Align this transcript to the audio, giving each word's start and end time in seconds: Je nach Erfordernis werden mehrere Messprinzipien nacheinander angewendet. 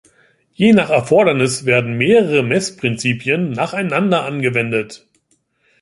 Je 0.55 0.73
nach 0.73 0.89
Erfordernis 0.89 1.67
werden 1.67 1.95
mehrere 1.95 2.41
Messprinzipien 2.41 3.51
nacheinander 3.51 4.25
angewendet. 4.25 5.07